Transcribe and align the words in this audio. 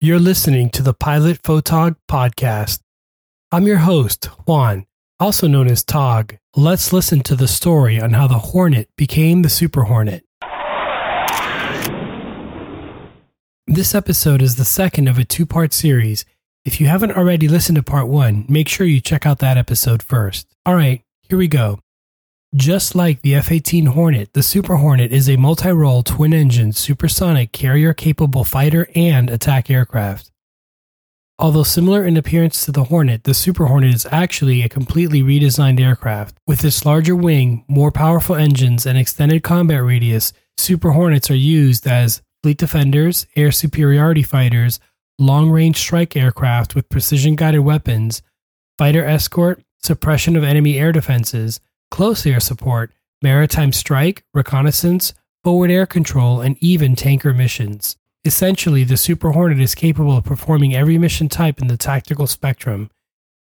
You're 0.00 0.20
listening 0.20 0.70
to 0.70 0.82
the 0.84 0.94
Pilot 0.94 1.42
Photog 1.42 1.96
podcast. 2.08 2.78
I'm 3.50 3.66
your 3.66 3.78
host, 3.78 4.26
Juan, 4.46 4.86
also 5.18 5.48
known 5.48 5.66
as 5.66 5.82
Tog. 5.82 6.36
Let's 6.54 6.92
listen 6.92 7.18
to 7.22 7.34
the 7.34 7.48
story 7.48 8.00
on 8.00 8.12
how 8.12 8.28
the 8.28 8.38
Hornet 8.38 8.90
became 8.96 9.42
the 9.42 9.48
Super 9.48 9.82
Hornet. 9.82 10.24
This 13.66 13.92
episode 13.92 14.40
is 14.40 14.54
the 14.54 14.64
second 14.64 15.08
of 15.08 15.18
a 15.18 15.24
two 15.24 15.44
part 15.44 15.72
series. 15.72 16.24
If 16.64 16.80
you 16.80 16.86
haven't 16.86 17.16
already 17.16 17.48
listened 17.48 17.74
to 17.74 17.82
part 17.82 18.06
one, 18.06 18.46
make 18.48 18.68
sure 18.68 18.86
you 18.86 19.00
check 19.00 19.26
out 19.26 19.40
that 19.40 19.56
episode 19.58 20.04
first. 20.04 20.46
All 20.64 20.76
right, 20.76 21.02
here 21.28 21.38
we 21.38 21.48
go. 21.48 21.80
Just 22.56 22.94
like 22.94 23.20
the 23.20 23.34
F 23.34 23.52
18 23.52 23.86
Hornet, 23.86 24.32
the 24.32 24.42
Super 24.42 24.76
Hornet 24.76 25.12
is 25.12 25.28
a 25.28 25.36
multi 25.36 25.70
role 25.70 26.02
twin 26.02 26.32
engine 26.32 26.72
supersonic 26.72 27.52
carrier 27.52 27.92
capable 27.92 28.42
fighter 28.42 28.88
and 28.94 29.28
attack 29.28 29.68
aircraft. 29.68 30.30
Although 31.38 31.62
similar 31.62 32.06
in 32.06 32.16
appearance 32.16 32.64
to 32.64 32.72
the 32.72 32.84
Hornet, 32.84 33.24
the 33.24 33.34
Super 33.34 33.66
Hornet 33.66 33.94
is 33.94 34.06
actually 34.10 34.62
a 34.62 34.68
completely 34.70 35.20
redesigned 35.20 35.78
aircraft. 35.78 36.38
With 36.46 36.64
its 36.64 36.86
larger 36.86 37.14
wing, 37.14 37.66
more 37.68 37.92
powerful 37.92 38.34
engines, 38.34 38.86
and 38.86 38.96
extended 38.96 39.42
combat 39.42 39.84
radius, 39.84 40.32
Super 40.56 40.92
Hornets 40.92 41.30
are 41.30 41.36
used 41.36 41.86
as 41.86 42.22
fleet 42.42 42.56
defenders, 42.56 43.26
air 43.36 43.52
superiority 43.52 44.22
fighters, 44.22 44.80
long 45.18 45.50
range 45.50 45.76
strike 45.76 46.16
aircraft 46.16 46.74
with 46.74 46.88
precision 46.88 47.36
guided 47.36 47.60
weapons, 47.60 48.22
fighter 48.78 49.04
escort, 49.04 49.62
suppression 49.82 50.34
of 50.34 50.42
enemy 50.42 50.78
air 50.78 50.92
defenses, 50.92 51.60
close 51.90 52.26
air 52.26 52.40
support, 52.40 52.92
maritime 53.22 53.72
strike, 53.72 54.24
reconnaissance, 54.34 55.14
forward 55.44 55.70
air 55.70 55.86
control, 55.86 56.40
and 56.40 56.56
even 56.60 56.94
tanker 56.94 57.32
missions. 57.32 57.96
Essentially, 58.24 58.84
the 58.84 58.96
Super 58.96 59.30
Hornet 59.30 59.60
is 59.60 59.74
capable 59.74 60.16
of 60.16 60.24
performing 60.24 60.74
every 60.74 60.98
mission 60.98 61.28
type 61.28 61.60
in 61.60 61.68
the 61.68 61.76
tactical 61.76 62.26
spectrum, 62.26 62.90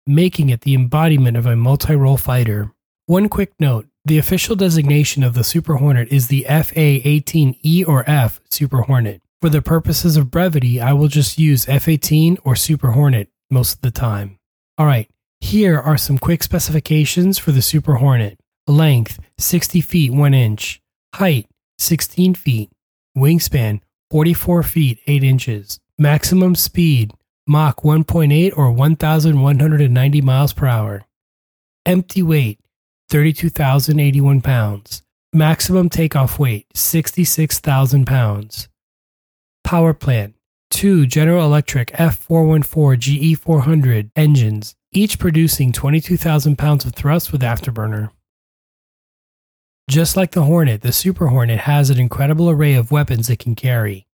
making 0.06 0.50
it 0.50 0.62
the 0.62 0.74
embodiment 0.74 1.36
of 1.36 1.46
a 1.46 1.56
multi 1.56 1.94
role 1.94 2.16
fighter. 2.16 2.72
One 3.06 3.28
quick 3.28 3.52
note 3.58 3.86
the 4.04 4.18
official 4.18 4.54
designation 4.54 5.22
of 5.22 5.32
the 5.34 5.44
Super 5.44 5.76
Hornet 5.76 6.08
is 6.08 6.28
the 6.28 6.44
FA 6.44 7.00
18E 7.00 7.88
or 7.88 8.08
F 8.08 8.40
Super 8.50 8.82
Hornet. 8.82 9.22
For 9.40 9.48
the 9.48 9.62
purposes 9.62 10.16
of 10.16 10.30
brevity, 10.30 10.80
I 10.80 10.92
will 10.92 11.08
just 11.08 11.38
use 11.38 11.68
F 11.68 11.88
18 11.88 12.38
or 12.44 12.54
Super 12.56 12.90
Hornet 12.90 13.30
most 13.50 13.76
of 13.76 13.80
the 13.80 13.90
time. 13.90 14.38
All 14.76 14.86
right, 14.86 15.08
here 15.44 15.78
are 15.78 15.98
some 15.98 16.16
quick 16.16 16.42
specifications 16.42 17.38
for 17.38 17.52
the 17.52 17.60
Super 17.60 17.96
Hornet. 17.96 18.38
Length 18.66 19.20
60 19.38 19.82
feet 19.82 20.10
1 20.10 20.34
inch. 20.34 20.80
Height 21.14 21.46
16 21.78 22.34
feet. 22.34 22.70
Wingspan 23.16 23.80
44 24.10 24.62
feet 24.62 25.00
8 25.06 25.22
inches. 25.22 25.78
Maximum 25.98 26.54
speed 26.54 27.12
Mach 27.46 27.82
1.8 27.82 28.56
or 28.56 28.72
1,190 28.72 30.20
miles 30.22 30.52
per 30.54 30.66
hour. 30.66 31.04
Empty 31.84 32.22
weight 32.22 32.58
32,081 33.10 34.40
pounds. 34.40 35.02
Maximum 35.34 35.90
takeoff 35.90 36.38
weight 36.38 36.66
66,000 36.74 38.06
pounds. 38.06 38.68
Power 39.62 39.92
plant 39.92 40.34
two 40.70 41.06
General 41.06 41.44
Electric 41.44 41.92
F414 41.92 43.36
GE400 43.36 44.10
engines 44.16 44.74
each 44.94 45.18
producing 45.18 45.72
22,000 45.72 46.56
pounds 46.56 46.84
of 46.84 46.94
thrust 46.94 47.32
with 47.32 47.42
afterburner. 47.42 48.10
Just 49.90 50.16
like 50.16 50.30
the 50.30 50.44
Hornet, 50.44 50.80
the 50.80 50.92
Super 50.92 51.26
Hornet 51.26 51.60
has 51.60 51.90
an 51.90 51.98
incredible 51.98 52.48
array 52.48 52.74
of 52.74 52.90
weapons 52.90 53.28
it 53.28 53.38
can 53.38 53.54
carry. 53.54 54.06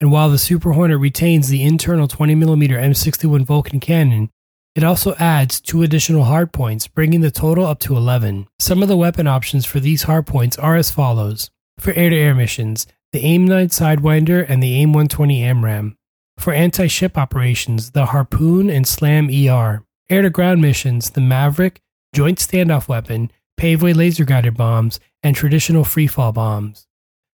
And 0.00 0.10
while 0.10 0.30
the 0.30 0.38
Super 0.38 0.72
Hornet 0.72 0.98
retains 0.98 1.48
the 1.48 1.62
internal 1.62 2.08
20mm 2.08 2.68
M61 2.68 3.44
Vulcan 3.44 3.80
cannon, 3.80 4.30
it 4.74 4.82
also 4.82 5.14
adds 5.16 5.60
two 5.60 5.82
additional 5.82 6.24
hardpoints, 6.24 6.92
bringing 6.92 7.20
the 7.20 7.30
total 7.30 7.66
up 7.66 7.78
to 7.80 7.96
11. 7.96 8.48
Some 8.58 8.82
of 8.82 8.88
the 8.88 8.96
weapon 8.96 9.26
options 9.26 9.66
for 9.66 9.78
these 9.78 10.04
hardpoints 10.04 10.60
are 10.60 10.76
as 10.76 10.90
follows. 10.90 11.50
For 11.78 11.92
air 11.92 12.10
to 12.10 12.16
air 12.16 12.34
missions, 12.34 12.86
the 13.12 13.24
AIM 13.24 13.44
9 13.44 13.68
Sidewinder 13.68 14.44
and 14.48 14.62
the 14.62 14.74
AIM 14.74 14.92
120 14.92 15.42
AMRAAM. 15.42 15.96
For 16.38 16.52
anti 16.52 16.86
ship 16.86 17.16
operations, 17.16 17.92
the 17.92 18.06
Harpoon 18.06 18.68
and 18.68 18.88
SLAM 18.88 19.28
ER 19.28 19.84
air 20.10 20.22
to 20.22 20.30
ground 20.30 20.60
missions, 20.60 21.10
the 21.10 21.20
Maverick, 21.20 21.80
Joint 22.14 22.38
Standoff 22.38 22.88
Weapon, 22.88 23.30
Paveway 23.58 23.94
Laser 23.94 24.24
Guided 24.24 24.56
Bombs, 24.56 25.00
and 25.22 25.34
traditional 25.34 25.84
freefall 25.84 26.34
bombs. 26.34 26.86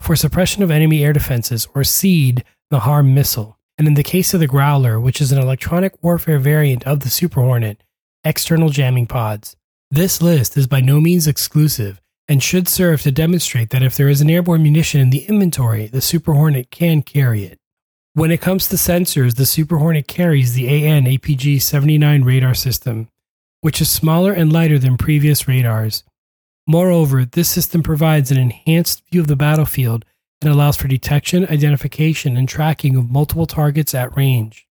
For 0.01 0.17
suppression 0.17 0.63
of 0.63 0.71
enemy 0.71 1.05
air 1.05 1.13
defenses, 1.13 1.67
or 1.75 1.85
SEAD, 1.85 2.45
the 2.71 2.81
HARM 2.81 3.15
missile. 3.15 3.59
And 3.77 3.89
in 3.89 3.95
the 3.95 4.03
case 4.03 4.35
of 4.35 4.41
the 4.41 4.47
Growler, 4.47 5.01
which 5.01 5.21
is 5.21 5.33
an 5.33 5.39
electronic 5.39 6.03
warfare 6.03 6.39
variant 6.39 6.87
of 6.87 7.01
the 7.01 7.11
Super 7.11 7.43
Hornet, 7.43 7.83
external 8.23 8.69
jamming 8.69 9.07
pods. 9.07 9.57
This 9.91 10.23
list 10.23 10.57
is 10.57 10.67
by 10.67 10.81
no 10.81 11.01
means 11.01 11.27
exclusive 11.27 12.01
and 12.27 12.43
should 12.43 12.69
serve 12.69 13.03
to 13.03 13.13
demonstrate 13.13 13.71
that 13.71 13.83
if 13.83 13.97
there 13.97 14.09
is 14.09 14.21
an 14.21 14.31
airborne 14.31 14.63
munition 14.63 15.01
in 15.01 15.11
the 15.11 15.25
inventory, 15.27 15.87
the 15.87 16.01
Super 16.01 16.33
Hornet 16.33 16.71
can 16.71 17.03
carry 17.03 17.45
it. 17.45 17.59
When 18.17 18.31
it 18.31 18.41
comes 18.41 18.69
to 18.69 18.77
sensors, 18.77 19.35
the 19.35 19.45
Super 19.45 19.79
Hornet 19.79 20.07
carries 20.07 20.55
the 20.55 20.69
AN 20.69 21.05
APG 21.05 21.61
79 21.61 22.23
radar 22.23 22.55
system, 22.55 23.09
which 23.61 23.81
is 23.81 23.91
smaller 23.91 24.33
and 24.33 24.53
lighter 24.53 24.79
than 24.79 24.97
previous 24.97 25.49
radars. 25.49 26.05
Moreover, 26.65 27.25
this 27.25 27.49
system 27.49 27.83
provides 27.83 28.31
an 28.31 28.39
enhanced 28.39 29.03
view 29.11 29.21
of 29.21 29.27
the 29.27 29.35
battlefield 29.35 30.05
and 30.41 30.49
allows 30.49 30.77
for 30.77 30.87
detection, 30.87 31.45
identification, 31.49 32.37
and 32.37 32.49
tracking 32.49 32.95
of 32.95 33.11
multiple 33.11 33.47
targets 33.47 33.97
at 33.97 34.17
range. 34.17 34.65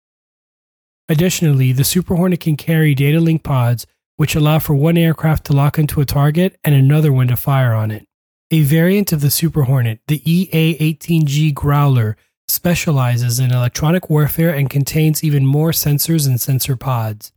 Additionally, 1.09 1.73
the 1.73 1.83
Super 1.83 2.15
Hornet 2.15 2.39
can 2.39 2.55
carry 2.55 2.95
data 2.95 3.19
link 3.19 3.43
pods, 3.43 3.85
which 4.15 4.35
allow 4.35 4.59
for 4.59 4.73
one 4.73 4.97
aircraft 4.97 5.45
to 5.47 5.53
lock 5.53 5.77
into 5.77 5.99
a 5.99 6.05
target 6.05 6.57
and 6.63 6.73
another 6.73 7.11
one 7.11 7.27
to 7.27 7.35
fire 7.35 7.73
on 7.73 7.91
it. 7.91 8.07
A 8.51 8.61
variant 8.61 9.11
of 9.11 9.19
the 9.19 9.29
Super 9.29 9.63
Hornet, 9.63 9.99
the 10.07 10.21
EA 10.23 10.77
18G 10.95 11.53
Growler, 11.53 12.15
specializes 12.53 13.39
in 13.39 13.51
electronic 13.51 14.09
warfare 14.09 14.53
and 14.53 14.69
contains 14.69 15.23
even 15.23 15.45
more 15.45 15.71
sensors 15.71 16.27
and 16.27 16.39
sensor 16.39 16.75
pods. 16.75 17.31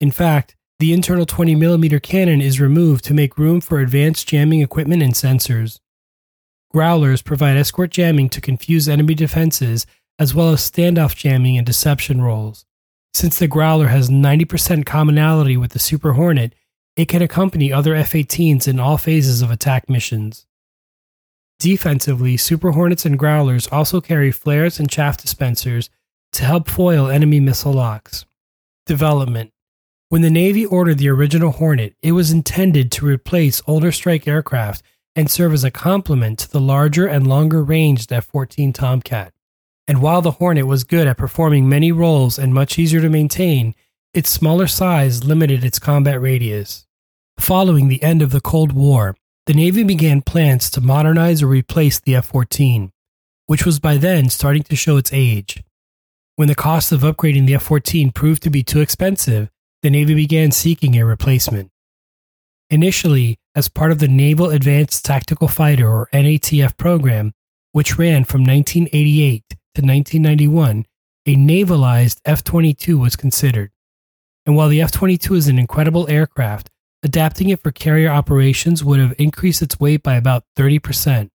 In 0.00 0.10
fact, 0.10 0.56
the 0.78 0.92
internal 0.92 1.26
20mm 1.26 2.00
cannon 2.02 2.40
is 2.40 2.60
removed 2.60 3.04
to 3.04 3.14
make 3.14 3.36
room 3.36 3.60
for 3.60 3.80
advanced 3.80 4.28
jamming 4.28 4.60
equipment 4.60 5.02
and 5.02 5.12
sensors. 5.12 5.80
Growlers 6.72 7.22
provide 7.22 7.56
escort 7.56 7.90
jamming 7.90 8.28
to 8.28 8.40
confuse 8.40 8.88
enemy 8.88 9.14
defenses, 9.14 9.86
as 10.18 10.34
well 10.34 10.50
as 10.50 10.70
standoff 10.70 11.16
jamming 11.16 11.56
and 11.56 11.66
deception 11.66 12.20
roles. 12.20 12.64
Since 13.14 13.38
the 13.38 13.48
Growler 13.48 13.88
has 13.88 14.10
90% 14.10 14.86
commonality 14.86 15.56
with 15.56 15.72
the 15.72 15.78
Super 15.78 16.12
Hornet, 16.12 16.54
it 16.96 17.06
can 17.06 17.22
accompany 17.22 17.72
other 17.72 17.94
F 17.94 18.12
18s 18.12 18.68
in 18.68 18.78
all 18.78 18.98
phases 18.98 19.42
of 19.42 19.50
attack 19.50 19.88
missions. 19.88 20.46
Defensively, 21.58 22.36
Super 22.36 22.70
Hornets 22.70 23.04
and 23.04 23.18
Growlers 23.18 23.66
also 23.72 24.00
carry 24.00 24.30
flares 24.30 24.78
and 24.78 24.88
chaff 24.88 25.16
dispensers 25.16 25.90
to 26.32 26.44
help 26.44 26.68
foil 26.68 27.08
enemy 27.08 27.40
missile 27.40 27.72
locks. 27.72 28.24
Development 28.86 29.50
When 30.08 30.22
the 30.22 30.30
Navy 30.30 30.64
ordered 30.64 30.98
the 30.98 31.08
original 31.08 31.50
Hornet, 31.50 31.96
it 32.00 32.12
was 32.12 32.30
intended 32.30 32.92
to 32.92 33.06
replace 33.06 33.60
older 33.66 33.90
strike 33.90 34.28
aircraft 34.28 34.84
and 35.16 35.28
serve 35.28 35.52
as 35.52 35.64
a 35.64 35.70
complement 35.72 36.38
to 36.38 36.50
the 36.50 36.60
larger 36.60 37.08
and 37.08 37.26
longer 37.26 37.64
ranged 37.64 38.12
F 38.12 38.26
14 38.26 38.72
Tomcat. 38.72 39.32
And 39.88 40.00
while 40.00 40.22
the 40.22 40.32
Hornet 40.32 40.66
was 40.66 40.84
good 40.84 41.08
at 41.08 41.16
performing 41.16 41.68
many 41.68 41.90
roles 41.90 42.38
and 42.38 42.54
much 42.54 42.78
easier 42.78 43.00
to 43.00 43.08
maintain, 43.08 43.74
its 44.14 44.30
smaller 44.30 44.68
size 44.68 45.24
limited 45.24 45.64
its 45.64 45.80
combat 45.80 46.20
radius. 46.20 46.86
Following 47.40 47.88
the 47.88 48.02
end 48.02 48.22
of 48.22 48.30
the 48.30 48.40
Cold 48.40 48.72
War, 48.72 49.16
the 49.48 49.54
Navy 49.54 49.82
began 49.82 50.20
plans 50.20 50.68
to 50.68 50.82
modernize 50.82 51.42
or 51.42 51.46
replace 51.46 51.98
the 51.98 52.14
F 52.14 52.26
14, 52.26 52.92
which 53.46 53.64
was 53.64 53.78
by 53.78 53.96
then 53.96 54.28
starting 54.28 54.62
to 54.64 54.76
show 54.76 54.98
its 54.98 55.10
age. 55.10 55.64
When 56.36 56.48
the 56.48 56.54
cost 56.54 56.92
of 56.92 57.00
upgrading 57.00 57.46
the 57.46 57.54
F 57.54 57.62
14 57.62 58.12
proved 58.12 58.42
to 58.42 58.50
be 58.50 58.62
too 58.62 58.80
expensive, 58.80 59.48
the 59.80 59.88
Navy 59.88 60.14
began 60.14 60.50
seeking 60.50 60.96
a 60.96 61.06
replacement. 61.06 61.70
Initially, 62.68 63.38
as 63.54 63.70
part 63.70 63.90
of 63.90 64.00
the 64.00 64.06
Naval 64.06 64.50
Advanced 64.50 65.06
Tactical 65.06 65.48
Fighter 65.48 65.88
or 65.88 66.10
NATF 66.12 66.76
program, 66.76 67.32
which 67.72 67.96
ran 67.96 68.24
from 68.24 68.42
1988 68.42 69.44
to 69.48 69.56
1991, 69.80 70.84
a 71.24 71.36
navalized 71.36 72.20
F 72.26 72.44
22 72.44 72.98
was 72.98 73.16
considered. 73.16 73.70
And 74.44 74.54
while 74.54 74.68
the 74.68 74.82
F 74.82 74.92
22 74.92 75.36
is 75.36 75.48
an 75.48 75.58
incredible 75.58 76.06
aircraft, 76.10 76.68
Adapting 77.02 77.48
it 77.48 77.62
for 77.62 77.70
carrier 77.70 78.10
operations 78.10 78.82
would 78.82 78.98
have 78.98 79.14
increased 79.18 79.62
its 79.62 79.78
weight 79.78 80.02
by 80.02 80.16
about 80.16 80.44
30%. 80.56 81.30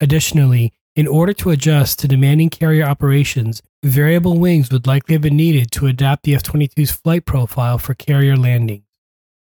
Additionally, 0.00 0.72
in 0.94 1.08
order 1.08 1.32
to 1.32 1.50
adjust 1.50 1.98
to 1.98 2.08
demanding 2.08 2.50
carrier 2.50 2.84
operations, 2.84 3.62
variable 3.82 4.38
wings 4.38 4.70
would 4.70 4.86
likely 4.86 5.14
have 5.14 5.22
been 5.22 5.36
needed 5.36 5.72
to 5.72 5.86
adapt 5.86 6.22
the 6.22 6.34
F 6.34 6.42
22's 6.42 6.90
flight 6.90 7.24
profile 7.24 7.78
for 7.78 7.94
carrier 7.94 8.36
landings. 8.36 8.84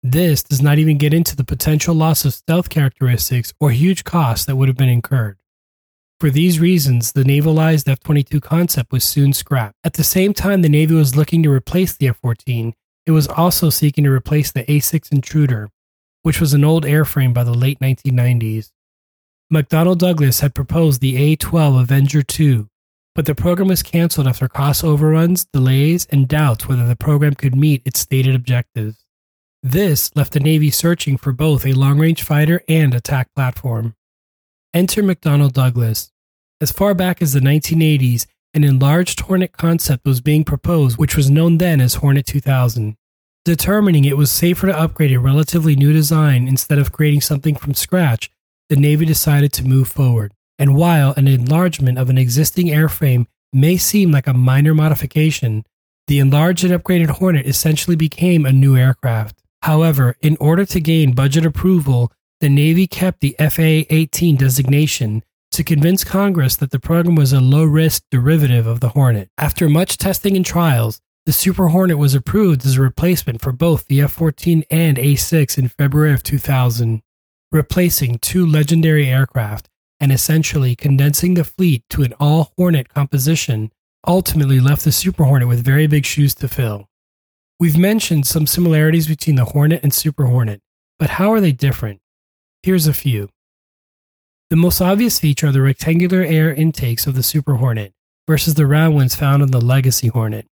This 0.03 0.45
does 0.45 0.63
not 0.63 0.79
even 0.79 0.97
get 0.97 1.13
into 1.13 1.35
the 1.35 1.45
potential 1.45 1.95
loss 1.95 2.25
of 2.25 2.35
stealth 2.35 2.69
characteristics 2.69 3.53
or 3.59 3.71
huge 3.71 4.05
costs 4.05 4.47
that 4.47 4.55
would 4.55 4.69
have 4.69 4.77
been 4.77 4.89
incurred. 4.89 5.39
For 6.21 6.31
these 6.31 6.61
reasons, 6.61 7.13
the 7.13 7.25
navalized 7.25 7.89
F 7.89 8.01
22 8.01 8.41
concept 8.41 8.93
was 8.93 9.05
soon 9.05 9.33
scrapped. 9.33 9.75
At 9.83 9.95
the 9.95 10.05
same 10.05 10.35
time 10.35 10.63
the 10.63 10.69
Navy 10.69 10.95
was 10.95 11.17
looking 11.17 11.43
to 11.43 11.51
replace 11.51 11.97
the 11.97 12.09
F 12.09 12.19
14, 12.19 12.75
it 13.09 13.13
was 13.13 13.27
also 13.27 13.71
seeking 13.71 14.05
to 14.05 14.13
replace 14.13 14.53
the 14.53 14.71
A 14.71 14.81
6 14.81 15.09
Intruder, 15.09 15.71
which 16.25 16.43
was 16.43 16.53
an 16.53 16.63
old 16.63 16.85
airframe 16.85 17.33
by 17.33 17.43
the 17.43 17.55
late 17.55 17.81
1990s. 17.81 18.71
McDonnell 19.51 19.97
Douglas 19.97 20.41
had 20.41 20.55
proposed 20.55 21.01
the 21.01 21.17
A 21.17 21.35
12 21.35 21.77
Avenger 21.77 22.23
II, 22.39 22.67
but 23.15 23.25
the 23.25 23.35
program 23.35 23.69
was 23.69 23.83
canceled 23.83 24.29
after 24.29 24.47
cost 24.47 24.85
overruns, 24.85 25.47
delays, 25.55 26.07
and 26.11 26.29
doubts 26.29 26.69
whether 26.69 26.87
the 26.87 26.97
program 26.97 27.35
could 27.35 27.55
meet 27.55 27.81
its 27.87 27.99
stated 27.99 28.35
objectives. 28.35 29.07
This 29.63 30.15
left 30.15 30.35
the 30.35 30.41
Navy 30.41 30.71
searching 30.71 31.17
for 31.17 31.33
both 31.33 31.65
a 31.65 31.73
long 31.73 31.99
range 31.99 32.23
fighter 32.23 32.63
and 32.69 32.93
attack 32.93 33.35
platform. 33.35 33.95
Enter 34.75 35.03
McDonnell 35.03 35.51
Douglas. 35.51 36.13
As 36.61 36.73
far 36.73 36.93
back 36.93 37.23
as 37.23 37.33
the 37.33 37.41
1980s, 37.41 38.27
an 38.55 38.65
enlarged 38.65 39.21
Hornet 39.21 39.53
concept 39.53 40.05
was 40.05 40.21
being 40.21 40.45
proposed, 40.45 40.99
which 40.99 41.17
was 41.17 41.31
known 41.31 41.59
then 41.59 41.81
as 41.81 41.97
Hornet 41.97 42.27
2000. 42.27 42.97
Determining 43.45 44.05
it 44.05 44.17
was 44.17 44.31
safer 44.31 44.67
to 44.67 44.79
upgrade 44.79 45.13
a 45.13 45.21
relatively 45.21 45.77
new 45.77 45.93
design 45.93 46.49
instead 46.49 46.79
of 46.79 46.93
creating 46.93 47.21
something 47.21 47.55
from 47.55 47.75
scratch, 47.75 48.31
the 48.69 48.77
Navy 48.77 49.07
decided 49.07 49.53
to 49.55 49.67
move 49.67 49.89
forward. 49.89 50.33
And 50.59 50.75
while 50.75 51.15
an 51.17 51.29
enlargement 51.29 51.99
of 51.99 52.11
an 52.11 52.19
existing 52.19 52.67
airframe 52.67 53.27
may 53.53 53.77
seem 53.77 54.11
like 54.11 54.27
a 54.27 54.35
minor 54.35 54.75
modification, 54.75 55.65
the 56.09 56.19
enlarged 56.19 56.65
and 56.65 56.73
upgraded 56.73 57.11
Hornet 57.11 57.47
essentially 57.47 57.97
became 57.97 58.45
a 58.45 58.53
new 58.53 58.77
aircraft. 58.77 59.43
However, 59.63 60.17
in 60.21 60.37
order 60.41 60.65
to 60.65 60.81
gain 60.81 61.13
budget 61.15 61.47
approval, 61.47 62.13
the 62.41 62.49
Navy 62.49 62.87
kept 62.87 63.21
the 63.21 63.37
FA 63.39 63.85
18 63.93 64.37
designation 64.37 65.23
to 65.59 65.65
convince 65.65 66.05
Congress 66.05 66.55
that 66.55 66.71
the 66.71 66.79
program 66.79 67.17
was 67.17 67.33
a 67.33 67.41
low 67.41 67.65
risk 67.65 68.05
derivative 68.13 68.69
of 68.69 68.79
the 68.79 68.91
Hornet. 68.91 69.29
After 69.37 69.69
much 69.69 69.99
testing 69.99 70.37
and 70.37 70.47
trials, 70.47 71.01
the 71.27 71.33
Super 71.33 71.67
Hornet 71.67 71.99
was 71.99 72.15
approved 72.15 72.65
as 72.65 72.77
a 72.77 72.81
replacement 72.81 73.41
for 73.41 73.51
both 73.51 73.85
the 73.89 74.01
F 74.01 74.13
14 74.13 74.63
and 74.71 75.01
A 75.01 75.17
6 75.17 75.59
in 75.59 75.67
February 75.67 76.13
of 76.13 76.23
2000, 76.23 77.03
replacing 77.51 78.19
two 78.19 78.47
legendary 78.47 79.09
aircraft 79.09 79.69
and 79.99 80.13
essentially 80.13 80.77
condensing 80.77 81.35
the 81.35 81.43
fleet 81.43 81.83
to 81.91 82.05
an 82.05 82.15
all 82.21 82.53
Hornet 82.57 82.89
composition, 82.89 83.73
ultimately 84.07 84.61
left 84.61 84.85
the 84.85 84.93
Super 84.93 85.25
Hornet 85.25 85.49
with 85.49 85.65
very 85.65 85.89
big 85.89 86.07
shoes 86.07 86.37
to 86.37 86.47
fill. 86.47 86.89
We've 87.59 87.77
mentioned 87.77 88.29
some 88.29 88.47
similarities 88.47 89.09
between 89.09 89.35
the 89.35 89.47
Hornet 89.47 89.83
and 89.83 89.93
Super 89.93 90.27
Hornet, 90.27 90.61
but 91.01 91.11
how 91.11 91.33
are 91.33 91.41
they 91.41 91.51
different? 91.51 92.01
Here's 92.63 92.87
a 92.87 92.95
few. 92.95 93.31
The 94.51 94.57
most 94.57 94.81
obvious 94.81 95.19
feature 95.19 95.49
are 95.49 95.53
the 95.53 95.61
rectangular 95.61 96.23
air 96.23 96.55
intakes 96.55 97.07
of 97.07 97.15
the 97.15 97.23
Super 97.23 97.57
Hornet 97.57 97.93
versus 98.27 98.55
the 98.55 98.67
round 98.67 98.95
ones 98.95 99.15
found 99.15 99.43
on 99.43 99.51
the 99.51 99.61
Legacy 99.61 100.09
Hornet. 100.09 100.47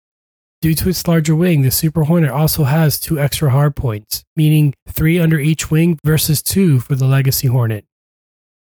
Due 0.64 0.74
to 0.74 0.90
its 0.90 1.08
larger 1.08 1.36
wing, 1.36 1.62
the 1.62 1.70
Super 1.70 2.06
Hornet 2.06 2.32
also 2.32 2.64
has 2.64 3.00
two 3.00 3.20
extra 3.20 3.52
hardpoints, 3.52 4.24
meaning 4.36 4.74
three 4.90 5.20
under 5.20 5.38
each 5.38 5.70
wing 5.70 6.00
versus 6.04 6.42
two 6.42 6.80
for 6.80 6.96
the 6.96 7.06
Legacy 7.06 7.46
Hornet. 7.46 7.86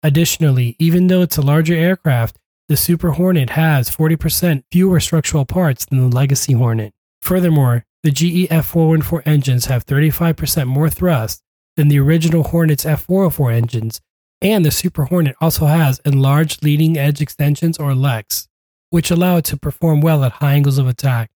Additionally, 0.03 0.75
even 0.77 1.07
though 1.07 1.23
it's 1.23 1.37
a 1.37 1.41
larger 1.41 1.73
aircraft, 1.73 2.37
the 2.67 2.77
Super 2.77 3.11
Hornet 3.11 3.51
has 3.51 3.89
40% 3.89 4.63
fewer 4.71 4.99
structural 4.99 5.45
parts 5.45 5.85
than 5.85 5.97
the 5.97 6.15
Legacy 6.15 6.53
Hornet. 6.53 6.93
Furthermore, 7.23 7.85
the 8.03 8.11
GE 8.11 8.49
F414 8.49 9.23
engines 9.25 9.65
have 9.65 9.83
35% 9.87 10.67
more 10.67 10.91
thrust 10.91 11.41
than 11.75 11.87
the 11.87 11.99
original 11.99 12.43
Hornet's 12.43 12.85
F404 12.85 13.51
engines, 13.51 13.99
and 14.43 14.65
the 14.65 14.71
Super 14.71 15.05
Hornet 15.05 15.37
also 15.39 15.65
has 15.65 15.99
enlarged 16.05 16.63
leading 16.63 16.97
edge 16.97 17.21
extensions 17.21 17.79
or 17.79 17.95
LEX, 17.95 18.49
which 18.89 19.09
allow 19.09 19.37
it 19.37 19.45
to 19.45 19.57
perform 19.57 20.01
well 20.01 20.23
at 20.23 20.33
high 20.33 20.53
angles 20.53 20.77
of 20.77 20.87
attack. 20.87 21.31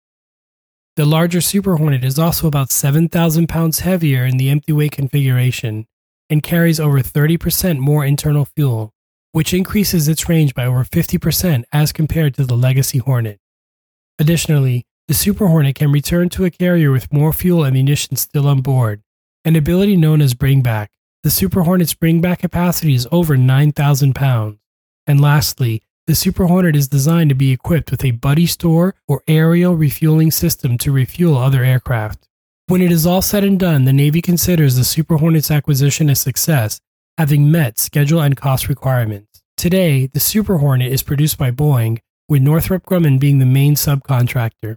The 0.95 1.05
larger 1.05 1.41
Super 1.41 1.75
Hornet 1.75 2.05
is 2.05 2.17
also 2.17 2.47
about 2.47 2.71
7,000 2.71 3.47
pounds 3.47 3.79
heavier 3.79 4.25
in 4.25 4.37
the 4.37 4.49
empty 4.49 4.71
weight 4.71 4.93
configuration 4.93 5.85
and 6.29 6.41
carries 6.41 6.79
over 6.79 6.99
30% 6.99 7.79
more 7.79 8.05
internal 8.05 8.45
fuel, 8.45 8.93
which 9.33 9.53
increases 9.53 10.07
its 10.07 10.29
range 10.29 10.53
by 10.53 10.65
over 10.65 10.85
50% 10.85 11.63
as 11.73 11.91
compared 11.91 12.35
to 12.35 12.45
the 12.45 12.55
Legacy 12.55 12.99
Hornet. 12.99 13.39
Additionally, 14.17 14.85
the 15.09 15.13
Super 15.13 15.47
Hornet 15.47 15.75
can 15.75 15.91
return 15.91 16.29
to 16.29 16.45
a 16.45 16.51
carrier 16.51 16.91
with 16.91 17.11
more 17.11 17.33
fuel 17.33 17.65
and 17.65 17.73
munitions 17.73 18.21
still 18.21 18.47
on 18.47 18.61
board, 18.61 19.01
an 19.43 19.57
ability 19.57 19.97
known 19.97 20.21
as 20.21 20.33
bringback. 20.33 20.87
The 21.23 21.31
Super 21.31 21.63
Hornet's 21.63 21.93
bringback 21.93 22.39
capacity 22.39 22.95
is 22.95 23.07
over 23.09 23.37
9,000 23.37 24.13
pounds. 24.13 24.59
And 25.07 25.21
lastly, 25.21 25.81
the 26.05 26.15
Super 26.15 26.47
Hornet 26.47 26.75
is 26.75 26.89
designed 26.89 27.29
to 27.29 27.35
be 27.35 27.53
equipped 27.53 27.91
with 27.91 28.03
a 28.03 28.11
buddy 28.11 28.45
store 28.45 28.95
or 29.07 29.23
aerial 29.25 29.73
refueling 29.73 30.31
system 30.31 30.77
to 30.79 30.91
refuel 30.91 31.37
other 31.37 31.63
aircraft. 31.63 32.27
When 32.67 32.81
it 32.81 32.91
is 32.91 33.05
all 33.05 33.21
said 33.21 33.45
and 33.45 33.57
done, 33.57 33.85
the 33.85 33.93
Navy 33.93 34.21
considers 34.21 34.75
the 34.75 34.83
Super 34.83 35.15
Hornet's 35.15 35.49
acquisition 35.49 36.09
a 36.09 36.15
success, 36.15 36.81
having 37.17 37.49
met 37.49 37.79
schedule 37.79 38.19
and 38.19 38.35
cost 38.35 38.67
requirements. 38.67 39.43
Today, 39.55 40.07
the 40.07 40.19
Super 40.19 40.57
Hornet 40.57 40.91
is 40.91 41.03
produced 41.03 41.37
by 41.37 41.51
Boeing, 41.51 41.99
with 42.27 42.41
Northrop 42.41 42.85
Grumman 42.85 43.17
being 43.17 43.39
the 43.39 43.45
main 43.45 43.75
subcontractor. 43.75 44.75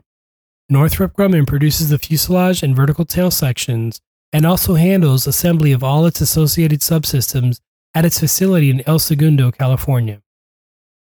Northrop 0.68 1.12
Grumman 1.14 1.44
produces 1.44 1.90
the 1.90 1.98
fuselage 1.98 2.62
and 2.62 2.76
vertical 2.76 3.04
tail 3.04 3.32
sections 3.32 4.00
and 4.32 4.44
also 4.44 4.74
handles 4.74 5.26
assembly 5.26 5.72
of 5.72 5.84
all 5.84 6.06
its 6.06 6.20
associated 6.20 6.80
subsystems 6.80 7.60
at 7.94 8.04
its 8.04 8.20
facility 8.20 8.70
in 8.70 8.82
El 8.86 8.98
Segundo, 8.98 9.50
California. 9.50 10.20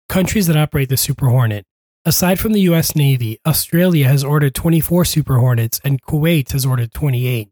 Countries 0.07 0.47
that 0.47 0.57
operate 0.57 0.89
the 0.89 0.97
Super 0.97 1.27
Hornet. 1.27 1.65
Aside 2.05 2.39
from 2.39 2.53
the 2.53 2.61
US 2.61 2.95
Navy, 2.95 3.39
Australia 3.45 4.07
has 4.07 4.23
ordered 4.23 4.55
24 4.55 5.05
Super 5.05 5.37
Hornets 5.37 5.79
and 5.83 6.01
Kuwait 6.01 6.51
has 6.51 6.65
ordered 6.65 6.93
28. 6.93 7.49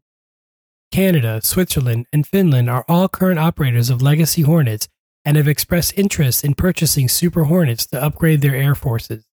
Canada, 0.90 1.40
Switzerland, 1.42 2.06
and 2.12 2.26
Finland 2.26 2.68
are 2.70 2.84
all 2.88 3.08
current 3.08 3.38
operators 3.38 3.90
of 3.90 4.02
legacy 4.02 4.42
Hornets 4.42 4.88
and 5.24 5.36
have 5.36 5.46
expressed 5.46 5.98
interest 5.98 6.44
in 6.44 6.54
purchasing 6.54 7.08
Super 7.08 7.44
Hornets 7.44 7.86
to 7.86 8.02
upgrade 8.02 8.40
their 8.40 8.56
air 8.56 8.74
forces. 8.74 9.26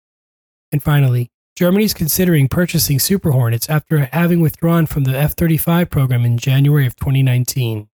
And 0.73 0.83
finally, 0.83 1.31
Germany 1.63 1.85
is 1.85 1.95
considering 1.95 2.49
purchasing 2.49 2.99
Super 2.99 3.31
Hornets 3.31 3.71
after 3.71 4.07
having 4.13 4.41
withdrawn 4.41 4.85
from 4.85 5.05
the 5.05 5.17
F 5.17 5.35
35 5.35 5.91
program 5.91 6.25
in 6.25 6.37
January 6.37 6.89
of 6.89 6.97
2019. 6.97 7.89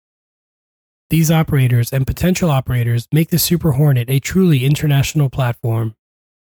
These 1.08 1.30
operators 1.30 1.90
and 1.90 2.06
potential 2.06 2.50
operators 2.50 3.08
make 3.10 3.30
the 3.30 3.38
Super 3.38 3.72
Hornet 3.72 4.10
a 4.10 4.20
truly 4.20 4.66
international 4.66 5.30
platform. 5.30 5.96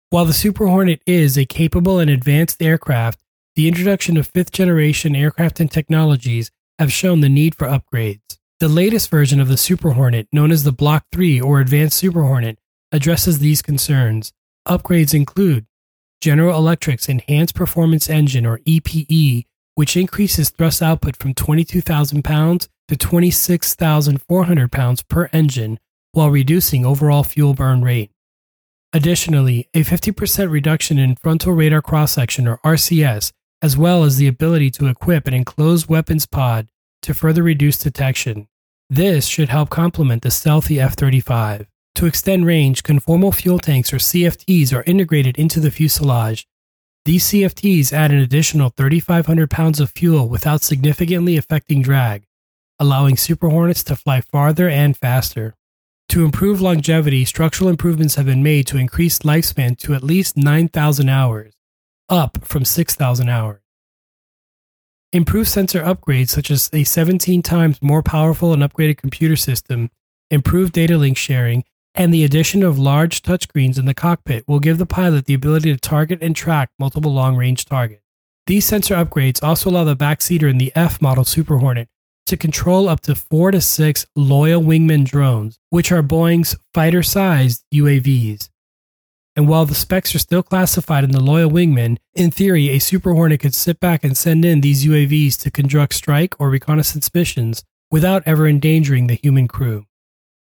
While 0.09 0.25
the 0.25 0.33
Super 0.33 0.67
Hornet 0.67 1.01
is 1.05 1.37
a 1.37 1.45
capable 1.45 1.99
and 1.99 2.09
advanced 2.09 2.61
aircraft, 2.61 3.21
the 3.55 3.69
introduction 3.69 4.17
of 4.17 4.27
fifth 4.27 4.51
generation 4.51 5.15
aircraft 5.15 5.61
and 5.61 5.71
technologies 5.71 6.51
have 6.79 6.91
shown 6.91 7.21
the 7.21 7.29
need 7.29 7.55
for 7.55 7.65
upgrades. 7.65 8.39
The 8.59 8.67
latest 8.67 9.09
version 9.09 9.39
of 9.39 9.47
the 9.47 9.55
Super 9.55 9.91
Hornet, 9.91 10.27
known 10.33 10.51
as 10.51 10.65
the 10.65 10.73
Block 10.73 11.05
3 11.13 11.39
or 11.39 11.61
Advanced 11.61 11.95
Super 11.95 12.23
Hornet, 12.23 12.59
addresses 12.91 13.39
these 13.39 13.61
concerns. 13.61 14.33
Upgrades 14.67 15.13
include 15.13 15.65
General 16.21 16.57
Electric's 16.57 17.07
Enhanced 17.07 17.55
Performance 17.55 18.09
Engine, 18.09 18.45
or 18.45 18.59
EPE, 18.65 19.45
which 19.75 19.97
increases 19.97 20.49
thrust 20.49 20.81
output 20.81 21.17
from 21.17 21.33
22,000 21.33 22.23
pounds 22.23 22.69
to 22.87 22.95
26,400 22.95 24.71
pounds 24.71 25.01
per 25.03 25.29
engine 25.33 25.79
while 26.11 26.29
reducing 26.29 26.85
overall 26.85 27.23
fuel 27.23 27.53
burn 27.53 27.81
rate. 27.83 28.11
Additionally, 28.93 29.67
a 29.73 29.81
50% 29.81 30.49
reduction 30.49 30.97
in 30.97 31.15
frontal 31.17 31.51
radar 31.51 31.81
cross 31.81 32.13
section, 32.13 32.47
or 32.47 32.57
RCS, 32.63 33.33
as 33.61 33.75
well 33.75 34.03
as 34.03 34.17
the 34.17 34.27
ability 34.27 34.71
to 34.71 34.87
equip 34.87 35.27
an 35.27 35.33
enclosed 35.33 35.89
weapons 35.89 36.25
pod 36.25 36.69
to 37.01 37.13
further 37.13 37.43
reduce 37.43 37.77
detection. 37.77 38.47
This 38.89 39.25
should 39.25 39.49
help 39.49 39.69
complement 39.69 40.21
the 40.21 40.31
stealthy 40.31 40.79
F 40.79 40.93
35. 40.93 41.67
To 41.95 42.05
extend 42.05 42.45
range, 42.45 42.83
conformal 42.83 43.33
fuel 43.33 43.57
tanks 43.57 43.93
or 43.93 43.97
CFTs 43.97 44.73
are 44.73 44.83
integrated 44.83 45.37
into 45.37 45.61
the 45.61 45.71
fuselage. 45.71 46.45
These 47.05 47.25
CFTs 47.25 47.93
add 47.93 48.11
an 48.11 48.17
additional 48.17 48.69
3,500 48.69 49.49
pounds 49.49 49.79
of 49.79 49.91
fuel 49.91 50.27
without 50.27 50.61
significantly 50.61 51.37
affecting 51.37 51.81
drag, 51.81 52.25
allowing 52.79 53.15
Super 53.15 53.49
Hornets 53.49 53.83
to 53.83 53.95
fly 53.95 54.19
farther 54.19 54.67
and 54.67 54.97
faster. 54.97 55.55
To 56.09 56.25
improve 56.25 56.59
longevity, 56.59 57.23
structural 57.23 57.69
improvements 57.69 58.15
have 58.15 58.25
been 58.25 58.43
made 58.43 58.67
to 58.67 58.77
increase 58.77 59.19
lifespan 59.19 59.77
to 59.79 59.93
at 59.93 60.03
least 60.03 60.35
9,000 60.35 61.07
hours, 61.07 61.53
up 62.09 62.43
from 62.43 62.65
6,000 62.65 63.29
hours. 63.29 63.61
Improved 65.13 65.47
sensor 65.47 65.81
upgrades, 65.81 66.29
such 66.29 66.51
as 66.51 66.69
a 66.73 66.83
17 66.83 67.41
times 67.41 67.81
more 67.81 68.03
powerful 68.03 68.51
and 68.51 68.61
upgraded 68.61 68.97
computer 68.97 69.37
system, 69.37 69.89
improved 70.29 70.73
data 70.73 70.97
link 70.97 71.15
sharing, 71.15 71.63
and 71.95 72.13
the 72.13 72.23
addition 72.23 72.61
of 72.61 72.77
large 72.77 73.21
touchscreens 73.21 73.79
in 73.79 73.85
the 73.85 73.93
cockpit 73.93 74.43
will 74.47 74.59
give 74.59 74.77
the 74.77 74.85
pilot 74.85 75.25
the 75.25 75.33
ability 75.33 75.71
to 75.71 75.79
target 75.79 76.19
and 76.21 76.35
track 76.35 76.69
multiple 76.77 77.13
long 77.13 77.37
range 77.37 77.65
targets. 77.65 78.01
These 78.47 78.65
sensor 78.65 78.95
upgrades 78.95 79.41
also 79.41 79.69
allow 79.69 79.85
the 79.85 79.95
backseater 79.95 80.49
in 80.49 80.57
the 80.57 80.71
F 80.75 81.01
model 81.01 81.23
Super 81.23 81.57
Hornet 81.57 81.87
to 82.27 82.37
control 82.37 82.89
up 82.89 83.01
to 83.01 83.15
four 83.15 83.51
to 83.51 83.61
six 83.61 84.05
loyal 84.15 84.61
wingman 84.61 85.05
drones, 85.05 85.57
which 85.69 85.91
are 85.91 86.03
Boeing's 86.03 86.55
fighter 86.73 87.01
sized 87.01 87.63
UAVs. 87.73 88.49
And 89.35 89.47
while 89.47 89.65
the 89.65 89.75
specs 89.75 90.15
are 90.15 90.19
still 90.19 90.43
classified 90.43 91.03
in 91.03 91.11
the 91.11 91.19
loyal 91.19 91.49
wingman, 91.49 91.97
in 92.13 92.31
theory, 92.31 92.69
a 92.69 92.79
Super 92.79 93.13
Hornet 93.13 93.41
could 93.41 93.53
sit 93.53 93.79
back 93.79 94.03
and 94.03 94.15
send 94.15 94.45
in 94.45 94.61
these 94.61 94.85
UAVs 94.85 95.39
to 95.41 95.51
conduct 95.51 95.93
strike 95.93 96.39
or 96.39 96.49
reconnaissance 96.49 97.13
missions 97.13 97.63
without 97.91 98.23
ever 98.25 98.47
endangering 98.47 99.07
the 99.07 99.19
human 99.21 99.47
crew. 99.47 99.85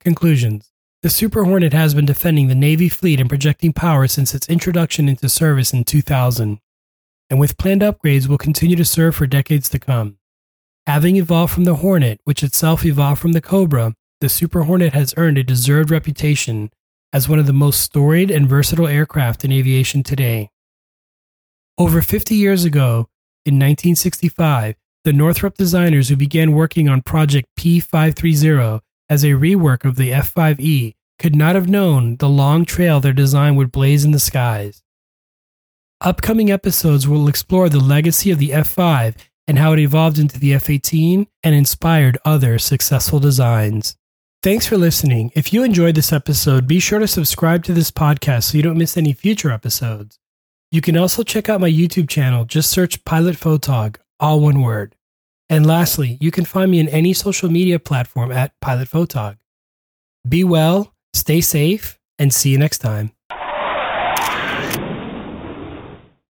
Conclusions 0.01 0.72
The 1.03 1.09
Super 1.09 1.43
Hornet 1.43 1.73
has 1.73 1.93
been 1.93 2.05
defending 2.05 2.47
the 2.47 2.55
Navy 2.55 2.87
fleet 2.87 3.19
and 3.19 3.27
projecting 3.27 3.73
power 3.73 4.07
since 4.07 4.33
its 4.33 4.47
introduction 4.47 5.09
into 5.09 5.27
service 5.27 5.73
in 5.73 5.83
2000, 5.83 6.59
and 7.29 7.39
with 7.41 7.57
planned 7.57 7.81
upgrades 7.81 8.29
will 8.29 8.37
continue 8.37 8.77
to 8.77 8.85
serve 8.85 9.13
for 9.13 9.27
decades 9.27 9.67
to 9.67 9.79
come. 9.79 10.17
Having 10.87 11.17
evolved 11.17 11.51
from 11.51 11.65
the 11.65 11.75
Hornet, 11.75 12.21
which 12.23 12.41
itself 12.41 12.85
evolved 12.85 13.19
from 13.19 13.33
the 13.33 13.41
Cobra, 13.41 13.93
the 14.21 14.29
Super 14.29 14.63
Hornet 14.63 14.93
has 14.93 15.13
earned 15.17 15.37
a 15.37 15.43
deserved 15.43 15.91
reputation 15.91 16.69
as 17.11 17.27
one 17.27 17.37
of 17.37 17.47
the 17.47 17.51
most 17.51 17.81
storied 17.81 18.31
and 18.31 18.47
versatile 18.47 18.87
aircraft 18.87 19.43
in 19.43 19.51
aviation 19.51 20.03
today. 20.03 20.51
Over 21.77 22.01
50 22.01 22.33
years 22.33 22.63
ago, 22.63 23.09
in 23.45 23.55
1965, 23.55 24.75
the 25.03 25.11
Northrop 25.11 25.57
designers 25.57 26.07
who 26.07 26.15
began 26.15 26.53
working 26.53 26.87
on 26.87 27.01
Project 27.01 27.49
P530 27.59 28.79
as 29.09 29.23
a 29.23 29.29
rework 29.29 29.85
of 29.85 29.95
the 29.95 30.13
F 30.13 30.33
5E 30.33 30.95
could 31.19 31.35
not 31.35 31.55
have 31.55 31.69
known 31.69 32.17
the 32.17 32.29
long 32.29 32.65
trail 32.65 32.99
their 32.99 33.13
design 33.13 33.55
would 33.55 33.71
blaze 33.71 34.03
in 34.03 34.11
the 34.11 34.19
skies. 34.19 34.83
Upcoming 36.01 36.51
episodes 36.51 37.07
will 37.07 37.27
explore 37.27 37.69
the 37.69 37.79
legacy 37.79 38.29
of 38.31 38.39
the 38.39 38.53
F 38.53 38.67
5 38.67 39.15
and 39.47 39.57
how 39.57 39.73
it 39.73 39.79
evolved 39.79 40.19
into 40.19 40.39
the 40.39 40.53
F 40.53 40.69
18 40.69 41.27
and 41.43 41.55
inspired 41.55 42.17
other 42.25 42.59
successful 42.59 43.19
designs. 43.19 43.95
Thanks 44.41 44.65
for 44.67 44.77
listening. 44.77 45.31
If 45.35 45.53
you 45.53 45.63
enjoyed 45.63 45.95
this 45.95 46.11
episode, 46.11 46.67
be 46.67 46.79
sure 46.79 46.99
to 46.99 47.07
subscribe 47.07 47.63
to 47.63 47.73
this 47.73 47.91
podcast 47.91 48.43
so 48.43 48.57
you 48.57 48.63
don't 48.63 48.77
miss 48.77 48.97
any 48.97 49.13
future 49.13 49.51
episodes. 49.51 50.19
You 50.71 50.81
can 50.81 50.97
also 50.97 51.23
check 51.23 51.47
out 51.47 51.61
my 51.61 51.69
YouTube 51.69 52.09
channel. 52.09 52.43
Just 52.43 52.69
search 52.69 53.05
Pilot 53.05 53.37
Photog, 53.37 53.97
all 54.19 54.41
one 54.41 54.61
word. 54.61 54.95
And 55.49 55.65
lastly, 55.65 56.17
you 56.19 56.31
can 56.31 56.45
find 56.45 56.71
me 56.71 56.79
in 56.79 56.89
any 56.89 57.13
social 57.13 57.49
media 57.49 57.79
platform 57.79 58.31
at 58.31 58.59
Pilot 58.59 58.89
Photog. 58.89 59.37
Be 60.27 60.43
well, 60.43 60.93
stay 61.13 61.41
safe, 61.41 61.99
and 62.17 62.33
see 62.33 62.49
you 62.49 62.57
next 62.57 62.79
time. 62.79 63.11